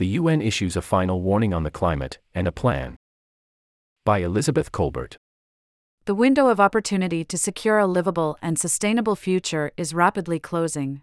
[0.00, 2.96] the UN issues a final warning on the climate and a plan.
[4.06, 5.16] By Elizabeth Kolbert.
[6.06, 11.02] The window of opportunity to secure a livable and sustainable future is rapidly closing.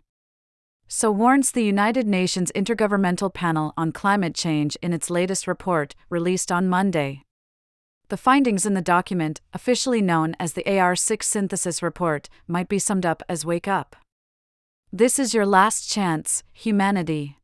[0.88, 6.52] So warns the United Nations Intergovernmental Panel on Climate Change in its latest report, released
[6.52, 7.22] on Monday.
[8.08, 13.06] The findings in the document, officially known as the AR6 Synthesis Report, might be summed
[13.06, 13.96] up as Wake Up.
[14.92, 17.37] This is your last chance, humanity.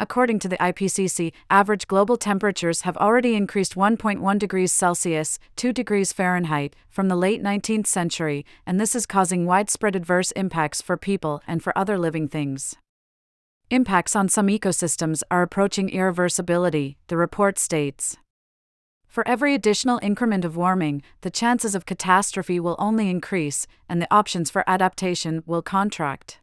[0.00, 6.12] According to the IPCC, average global temperatures have already increased 1.1 degrees Celsius, 2 degrees
[6.12, 11.42] Fahrenheit, from the late 19th century, and this is causing widespread adverse impacts for people
[11.48, 12.76] and for other living things.
[13.70, 18.16] Impacts on some ecosystems are approaching irreversibility, the report states.
[19.08, 24.14] For every additional increment of warming, the chances of catastrophe will only increase, and the
[24.14, 26.38] options for adaptation will contract.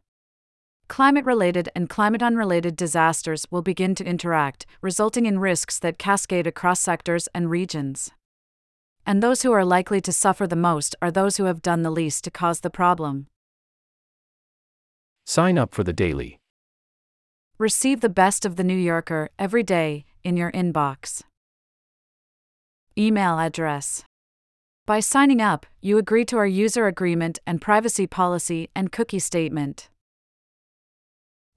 [0.88, 6.46] Climate related and climate unrelated disasters will begin to interact, resulting in risks that cascade
[6.46, 8.12] across sectors and regions.
[9.04, 11.90] And those who are likely to suffer the most are those who have done the
[11.90, 13.26] least to cause the problem.
[15.24, 16.38] Sign up for the daily.
[17.58, 21.22] Receive the best of the New Yorker every day in your inbox.
[22.96, 24.04] Email address.
[24.86, 29.88] By signing up, you agree to our user agreement and privacy policy and cookie statement.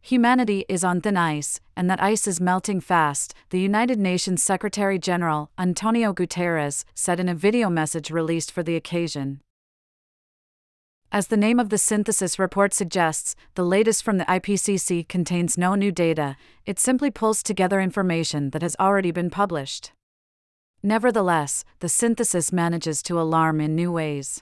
[0.01, 4.97] Humanity is on thin ice, and that ice is melting fast, the United Nations Secretary
[4.97, 9.41] General, Antonio Guterres, said in a video message released for the occasion.
[11.11, 15.75] As the name of the synthesis report suggests, the latest from the IPCC contains no
[15.75, 19.91] new data, it simply pulls together information that has already been published.
[20.81, 24.41] Nevertheless, the synthesis manages to alarm in new ways.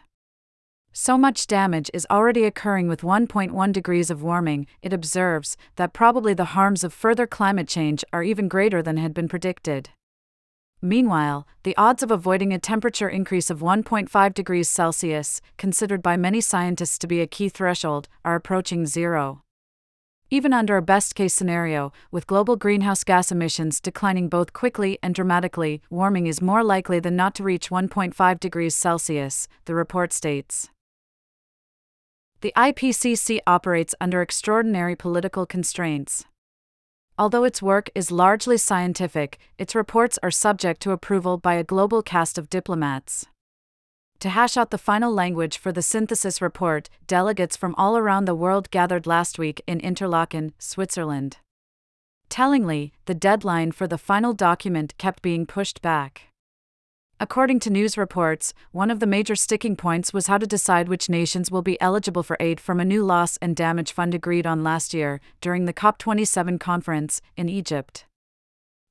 [1.00, 6.34] So much damage is already occurring with 1.1 degrees of warming, it observes, that probably
[6.34, 9.92] the harms of further climate change are even greater than had been predicted.
[10.82, 16.42] Meanwhile, the odds of avoiding a temperature increase of 1.5 degrees Celsius, considered by many
[16.42, 19.44] scientists to be a key threshold, are approaching zero.
[20.32, 25.14] Even under a best case scenario, with global greenhouse gas emissions declining both quickly and
[25.14, 30.72] dramatically, warming is more likely than not to reach 1.5 degrees Celsius, the report states.
[32.42, 36.24] The IPCC operates under extraordinary political constraints.
[37.18, 42.04] Although its work is largely scientific, its reports are subject to approval by a global
[42.04, 43.26] cast of diplomats.
[44.20, 48.36] To hash out the final language for the synthesis report, delegates from all around the
[48.36, 51.38] world gathered last week in Interlaken, Switzerland.
[52.30, 56.24] Tellingly, the deadline for the final document kept being pushed back.
[57.20, 61.10] According to news reports, one of the major sticking points was how to decide which
[61.10, 64.64] nations will be eligible for aid from a new loss and damage fund agreed on
[64.64, 68.06] last year during the COP27 conference in Egypt.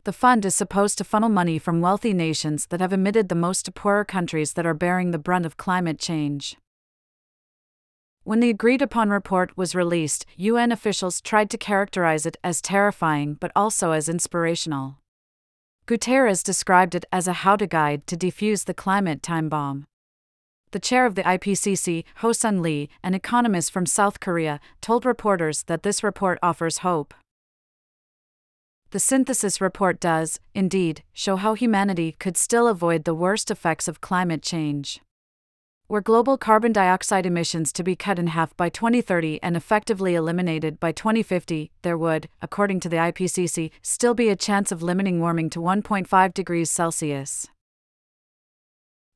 [0.03, 3.65] The fund is supposed to funnel money from wealthy nations that have emitted the most
[3.67, 6.57] to poorer countries that are bearing the brunt of climate change.
[8.25, 13.35] When the agreed upon report was released, UN officials tried to characterize it as terrifying
[13.35, 14.99] but also as inspirational.
[15.87, 19.85] Guterres described it as a how to guide to defuse the climate time bomb.
[20.73, 25.85] The chair of the IPCC, Hoesung Lee, an economist from South Korea, told reporters that
[25.85, 27.15] this report offers hope.
[28.91, 34.01] The synthesis report does, indeed, show how humanity could still avoid the worst effects of
[34.01, 35.01] climate change.
[35.89, 40.81] Were global carbon dioxide emissions to be cut in half by 2030 and effectively eliminated
[40.81, 45.49] by 2050, there would, according to the IPCC, still be a chance of limiting warming
[45.51, 47.47] to 1.5 degrees Celsius.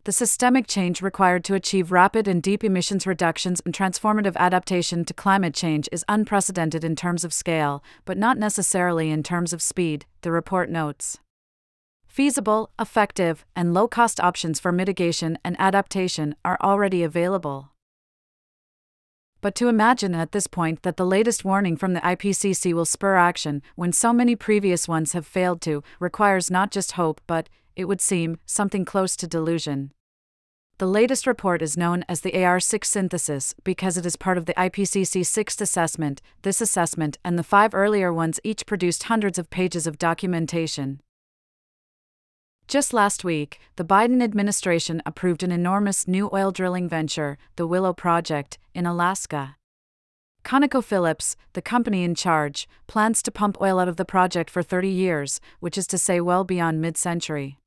[0.04, 5.12] The systemic change required to achieve rapid and deep emissions reductions and transformative adaptation to
[5.12, 10.06] climate change is unprecedented in terms of scale, but not necessarily in terms of speed,
[10.22, 11.18] the report notes.
[12.10, 17.70] Feasible, effective, and low cost options for mitigation and adaptation are already available.
[19.40, 23.14] But to imagine at this point that the latest warning from the IPCC will spur
[23.14, 27.84] action when so many previous ones have failed to requires not just hope but, it
[27.84, 29.92] would seem, something close to delusion.
[30.78, 34.54] The latest report is known as the AR6 synthesis because it is part of the
[34.54, 36.22] IPCC sixth assessment.
[36.42, 41.00] This assessment and the five earlier ones each produced hundreds of pages of documentation.
[42.70, 47.92] Just last week, the Biden administration approved an enormous new oil drilling venture, the Willow
[47.92, 49.56] Project, in Alaska.
[50.44, 54.88] ConocoPhillips, the company in charge, plans to pump oil out of the project for 30
[54.88, 57.58] years, which is to say well beyond mid century.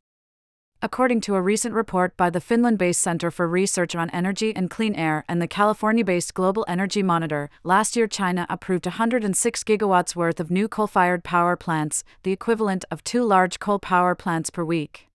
[0.85, 4.69] According to a recent report by the Finland based Center for Research on Energy and
[4.69, 10.13] Clean Air and the California based Global Energy Monitor, last year China approved 106 gigawatts
[10.13, 14.49] worth of new coal fired power plants, the equivalent of two large coal power plants
[14.49, 15.07] per week.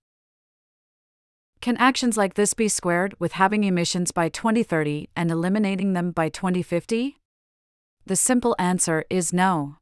[1.61, 6.31] Can actions like this be squared with having emissions by 2030 and eliminating them by
[6.31, 7.19] 2050?
[8.07, 9.77] The simple answer is no.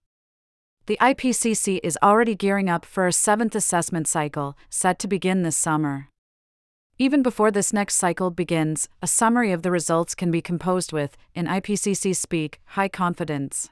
[0.86, 5.56] The IPCC is already gearing up for a seventh assessment cycle, set to begin this
[5.56, 6.10] summer.
[6.96, 11.16] Even before this next cycle begins, a summary of the results can be composed with,
[11.34, 13.68] in IPCC speak, high confidence.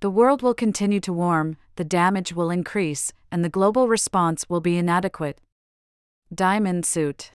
[0.00, 4.60] The world will continue to warm, the damage will increase, and the global response will
[4.60, 5.40] be inadequate.
[6.34, 7.30] Diamond Suit